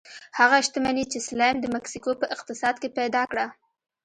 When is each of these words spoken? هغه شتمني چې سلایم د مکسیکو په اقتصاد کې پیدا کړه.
هغه 0.39 0.57
شتمني 0.65 1.05
چې 1.11 1.17
سلایم 1.27 1.57
د 1.61 1.65
مکسیکو 1.75 2.11
په 2.21 2.25
اقتصاد 2.35 2.75
کې 2.81 2.89
پیدا 2.97 3.21
کړه. 3.31 3.45